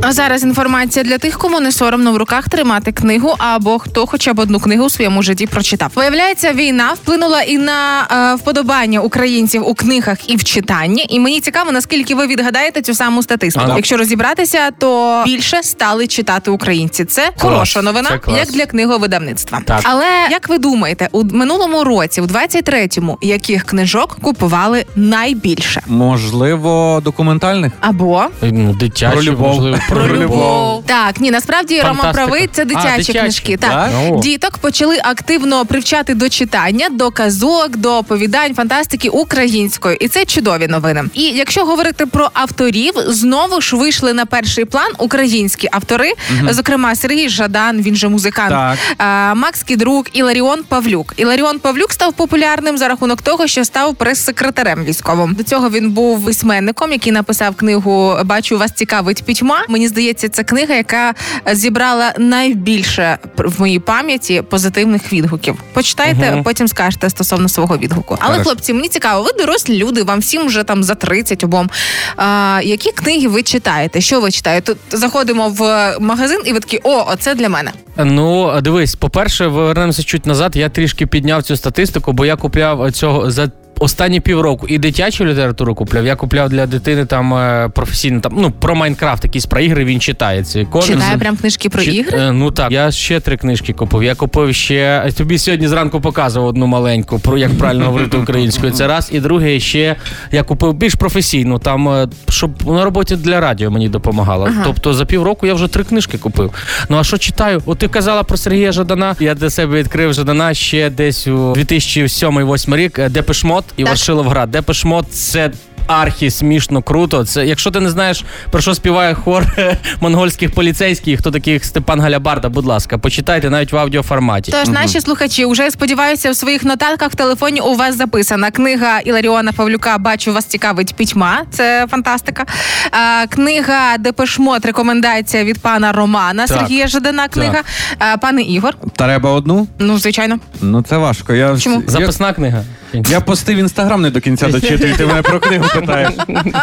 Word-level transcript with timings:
А 0.00 0.12
зараз 0.12 0.42
інформація 0.42 1.04
для 1.04 1.18
тих, 1.18 1.38
кому 1.38 1.60
не 1.60 1.72
соромно 1.72 2.12
в 2.12 2.16
руках 2.16 2.48
тримати 2.48 2.92
книгу, 2.92 3.34
або 3.38 3.78
хто 3.78 4.06
хоча 4.06 4.32
б 4.34 4.38
одну 4.38 4.60
книгу 4.60 4.84
у 4.84 4.90
своєму 4.90 5.22
житті 5.22 5.46
прочитав. 5.46 5.90
Виявляється, 5.94 6.52
війна 6.52 6.92
вплинула 6.94 7.42
і 7.42 7.58
на 7.58 8.06
е, 8.10 8.34
вподобання 8.34 9.00
українців 9.00 9.68
у 9.68 9.74
книгах 9.74 10.30
і 10.30 10.36
в 10.36 10.44
читанні. 10.44 11.06
І 11.08 11.20
мені 11.20 11.40
цікаво, 11.40 11.72
наскільки 11.72 12.14
ви 12.14 12.26
відгадаєте 12.26 12.82
цю 12.82 12.94
саму 12.94 13.22
статистику. 13.22 13.64
Ага. 13.68 13.76
Якщо 13.76 13.96
розібратися, 13.96 14.70
то 14.78 15.22
більше 15.26 15.62
стали 15.62 16.06
читати 16.06 16.50
українці. 16.50 17.04
Це 17.04 17.30
хороша 17.38 17.82
новина, 17.82 18.08
Це 18.08 18.18
клас. 18.18 18.38
як 18.38 18.48
для 18.50 18.66
книговидавництва. 18.66 19.60
Так. 19.64 19.80
Але 19.82 20.06
як 20.30 20.48
ви 20.48 20.58
думаєте, 20.58 21.08
у 21.12 21.24
минулому 21.24 21.84
році, 21.84 22.20
у 22.20 22.24
23-му, 22.24 23.18
яких 23.22 23.64
книжок 23.64 24.16
купували 24.22 24.84
найбільше? 24.96 25.82
Можливо, 25.86 27.00
документальних? 27.04 27.72
Або 27.80 28.24
Ну, 28.42 28.74
дитячі, 28.74 29.12
Про 29.12 29.22
любов. 29.22 29.48
можливо. 29.48 29.78
Про 29.88 30.08
любов. 30.08 30.82
Так, 30.86 31.20
ні, 31.20 31.30
насправді 31.30 31.80
Рома 31.80 31.94
Фантастика. 31.94 32.12
правий, 32.26 32.48
це 32.52 32.62
А, 32.62 32.64
дитячі, 32.64 33.12
книжки. 33.12 33.56
Так. 33.56 33.90
О. 34.10 34.20
Діток 34.20 34.58
почали 34.58 34.98
активно 35.04 35.66
привчати 35.66 36.14
до 36.14 36.28
читання, 36.28 36.88
до 36.90 37.10
казок, 37.10 37.76
до 37.76 37.96
оповідань, 37.98 38.54
фантастики 38.54 39.08
українською. 39.08 39.96
І 40.00 40.08
це 40.08 40.24
чудові 40.24 40.68
новини. 40.68 41.04
І 41.14 41.22
якщо 41.22 41.64
говорити 41.64 42.06
про 42.06 42.30
авторів, 42.32 42.92
знову 43.06 43.60
ж 43.60 43.76
вийшли 43.76 44.12
на 44.12 44.26
перший 44.26 44.64
план 44.64 44.90
українські 44.98 45.68
автори, 45.72 46.12
зокрема 46.50 46.94
Сергій 46.94 47.28
Жадан, 47.28 47.82
він 47.82 47.94
же 47.96 48.08
музикант, 48.08 48.50
Так. 48.50 48.78
а, 48.98 49.34
Макс 49.34 49.62
Кідрук, 49.62 50.06
Іларіон 50.12 50.62
Павлюк. 50.68 51.14
Іларіон 51.16 51.58
Павлюк 51.58 51.92
став 51.92 52.12
популярним 52.12 52.78
за 52.78 52.88
рахунок 52.88 53.22
того, 53.22 53.46
що 53.46 53.64
став 53.64 53.94
прес-секретарем 53.94 54.84
військовим. 54.84 55.34
До 55.34 55.42
цього 55.42 55.70
він 55.70 55.90
був 55.90 56.24
письменником, 56.24 56.92
який 56.92 57.12
написав 57.12 57.54
книгу 57.54 58.16
Бачу, 58.24 58.58
вас 58.58 58.72
цікавить 58.72 59.22
пітьма. 59.24 59.61
Мені 59.68 59.88
здається, 59.88 60.28
це 60.28 60.44
книга, 60.44 60.74
яка 60.74 61.14
зібрала 61.52 62.12
найбільше 62.18 63.18
в 63.36 63.60
моїй 63.60 63.78
пам'яті 63.78 64.42
позитивних 64.50 65.12
відгуків. 65.12 65.56
Почитайте, 65.72 66.30
Мгм. 66.30 66.42
потім 66.42 66.68
скажете 66.68 67.10
стосовно 67.10 67.48
свого 67.48 67.78
відгуку. 67.78 68.16
Але 68.20 68.28
Хорошо. 68.32 68.44
хлопці, 68.50 68.72
мені 68.72 68.88
цікаво, 68.88 69.22
ви 69.22 69.30
дорослі 69.44 69.78
люди, 69.78 70.02
вам 70.02 70.18
всім 70.20 70.46
вже 70.46 70.62
там 70.64 70.82
за 70.84 70.94
30 70.94 71.44
обом. 71.44 71.70
А, 72.16 72.60
які 72.64 72.92
книги 72.92 73.28
ви 73.28 73.42
читаєте? 73.42 74.00
Що 74.00 74.20
ви 74.20 74.30
читаєте? 74.30 74.74
Тут 74.74 75.00
заходимо 75.00 75.48
в 75.48 75.94
магазин, 76.00 76.40
і 76.44 76.52
ви 76.52 76.60
такі, 76.60 76.80
о, 76.84 77.04
оце 77.12 77.34
для 77.34 77.48
мене. 77.48 77.70
Ну, 77.96 78.60
дивись, 78.60 78.94
по-перше, 78.94 79.46
вернемося 79.46 80.02
чуть 80.02 80.26
назад. 80.26 80.56
Я 80.56 80.68
трішки 80.68 81.06
підняв 81.06 81.42
цю 81.42 81.56
статистику, 81.56 82.12
бо 82.12 82.26
я 82.26 82.36
купляв 82.36 82.92
цього 82.92 83.30
за. 83.30 83.50
Останні 83.82 84.20
півроку 84.20 84.66
і 84.68 84.78
дитячу 84.78 85.24
літературу 85.24 85.74
купляв. 85.74 86.06
Я 86.06 86.16
купляв 86.16 86.48
для 86.48 86.66
дитини 86.66 87.04
там 87.06 87.34
е, 87.34 87.70
професійно 87.74 88.20
там 88.20 88.32
ну 88.36 88.50
про 88.50 88.74
Майнкрафт, 88.74 89.24
якісь 89.24 89.46
про 89.46 89.60
ігри 89.60 89.84
він 89.84 90.00
читає. 90.00 90.44
Ці 90.44 90.66
кожен 90.70 90.94
Читає 90.96 91.18
прям 91.18 91.36
книжки 91.36 91.68
про 91.68 91.82
Чи- 91.82 91.90
ігри. 91.90 92.18
е, 92.18 92.32
Ну 92.32 92.50
так, 92.50 92.72
я 92.72 92.90
ще 92.90 93.20
три 93.20 93.36
книжки 93.36 93.72
купив. 93.72 94.02
Я 94.02 94.14
купив 94.14 94.54
ще 94.54 95.10
тобі 95.16 95.38
сьогодні 95.38 95.68
зранку 95.68 96.00
показував 96.00 96.48
одну 96.48 96.66
маленьку 96.66 97.18
про 97.18 97.38
як 97.38 97.58
правильно 97.58 97.84
говорити 97.84 98.16
українською. 98.16 98.72
Це 98.72 98.86
раз. 98.86 99.08
І 99.12 99.20
друге, 99.20 99.60
ще 99.60 99.96
я 100.32 100.42
купив 100.42 100.74
більш 100.74 100.94
професійну, 100.94 101.58
там 101.58 101.88
е, 101.88 102.08
щоб 102.28 102.50
на 102.66 102.84
роботі 102.84 103.16
для 103.16 103.40
радіо 103.40 103.70
мені 103.70 103.88
допомагало. 103.88 104.48
Тобто 104.64 104.94
за 104.94 105.04
півроку 105.04 105.46
я 105.46 105.54
вже 105.54 105.68
три 105.68 105.84
книжки 105.84 106.18
купив. 106.18 106.52
Ну 106.88 106.96
а 106.98 107.04
що 107.04 107.18
читаю? 107.18 107.62
От 107.66 107.78
ти 107.78 107.88
казала 107.88 108.22
про 108.22 108.36
Сергія 108.36 108.72
Жадана. 108.72 109.16
Я 109.20 109.34
для 109.34 109.50
себе 109.50 109.78
відкрив 109.78 110.12
Жадана 110.12 110.54
ще 110.54 110.90
десь 110.90 111.26
у 111.26 111.52
2007-2008 111.52 112.76
рік. 112.76 112.98
е, 112.98 113.08
Депешмот 113.08 113.64
і 113.76 113.82
Так. 113.82 113.90
Варшиловград. 113.90 114.50
Депешмот 114.50 115.12
це. 115.12 115.50
Архі 115.86 116.30
смішно 116.30 116.82
круто. 116.82 117.24
Це 117.24 117.46
якщо 117.46 117.70
ти 117.70 117.80
не 117.80 117.90
знаєш 117.90 118.24
про 118.50 118.60
що 118.60 118.74
співає 118.74 119.14
хор 119.14 119.46
монгольських 120.00 120.54
поліцейських, 120.54 121.20
хто 121.20 121.30
таких 121.30 121.64
Степан 121.64 122.00
Галябарда, 122.00 122.48
будь 122.48 122.64
ласка, 122.66 122.98
почитайте 122.98 123.50
навіть 123.50 123.72
в 123.72 123.76
аудіоформаті. 123.76 124.52
Тож 124.52 124.68
наші 124.68 125.00
слухачі 125.00 125.44
вже 125.46 125.70
сподіваюся 125.70 126.30
в 126.30 126.36
своїх 126.36 126.64
нотатках 126.64 127.10
в 127.12 127.14
телефоні 127.14 127.60
у 127.60 127.74
вас 127.74 127.96
записана 127.96 128.50
книга 128.50 129.00
Іларіона 129.00 129.52
Павлюка. 129.52 129.98
Бачу, 129.98 130.32
вас 130.32 130.44
цікавить 130.44 130.94
пітьма. 130.94 131.42
Це 131.50 131.86
фантастика. 131.90 132.46
А, 132.90 133.26
книга 133.26 133.98
Депешмот. 133.98 134.66
Рекомендація 134.66 135.44
від 135.44 135.58
пана 135.58 135.92
Романа 135.92 136.46
Так. 136.46 136.58
Сергія 136.58 136.86
Жадана. 136.86 137.28
Книга. 137.28 137.62
А, 137.98 138.16
пане 138.16 138.42
Ігор. 138.42 138.74
Треба 138.96 139.30
одну? 139.30 139.66
Ну 139.78 139.98
звичайно. 139.98 140.38
Ну 140.60 140.82
це 140.82 140.96
важко. 140.96 141.34
Я, 141.34 141.58
Чому? 141.58 141.82
Записна 141.86 142.32
книга. 142.32 142.64
Я 143.08 143.20
постив 143.20 143.58
інстаграм 143.58 144.02
не 144.02 144.10
до 144.10 144.20
кінця 144.20 144.48
дочитую, 144.48 144.94
ти 144.96 145.06
мене 145.06 145.22
про 145.22 145.40
книгу 145.40 145.64
питаєш. 145.74 146.10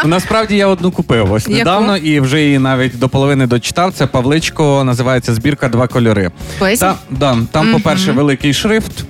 Насправді 0.06 0.56
я 0.56 0.68
одну 0.68 0.92
купив 0.92 1.32
ось 1.32 1.48
недавно 1.48 1.98
і 1.98 2.20
вже 2.20 2.42
її 2.42 2.60
навіть 2.60 3.00
до 3.00 3.10
половини 3.10 3.48
дочитав. 3.48 3.94
Це 3.94 4.08
Павличко, 4.08 4.84
називається 4.84 5.34
збірка 5.34 5.70
Два 5.70 5.88
кольори. 5.88 6.32
Та, 6.80 6.96
да, 7.10 7.38
там 7.52 7.72
по-перше, 7.74 8.12
великий 8.12 8.54
шрифт. 8.54 9.04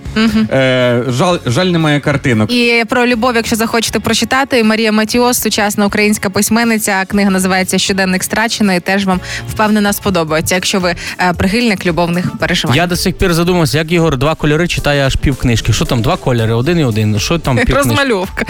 Е, 0.52 1.04
жаль, 1.08 1.38
жаль, 1.46 1.66
немає 1.66 2.00
картинок. 2.00 2.52
І 2.52 2.84
про 2.90 3.08
любов, 3.08 3.36
якщо 3.36 3.56
захочете 3.56 4.00
прочитати, 4.00 4.64
Марія 4.64 4.92
Матіос, 4.92 5.42
сучасна 5.42 5.86
українська 5.86 6.30
письменниця. 6.30 7.06
Книга 7.08 7.30
називається 7.30 7.78
Щоденник 7.78 8.24
страченої. 8.24 8.80
Теж 8.80 9.06
вам 9.06 9.20
впевнена 9.50 9.94
сподобається, 9.94 10.56
якщо 10.56 10.80
ви 10.80 10.96
е, 11.20 11.34
прихильник 11.34 11.86
любовних 11.86 12.38
переживань. 12.38 12.76
Я 12.78 12.88
до 12.88 12.96
сих 12.96 13.18
пір 13.18 13.34
задумався, 13.34 13.78
як 13.78 13.92
Ігор 13.92 14.18
два 14.18 14.36
кольори 14.36 14.68
читає 14.68 15.06
аж 15.06 15.16
пів 15.16 15.36
книжки. 15.36 15.74
Що 15.74 15.86
там, 15.86 16.02
два 16.02 16.18
кольори, 16.18 16.54
один 16.54 16.80
і 16.80 16.84
один. 16.84 17.20
Що 17.20 17.40
там 17.40 17.58
пів? 17.66 17.76
Розмальовка. 17.76 18.46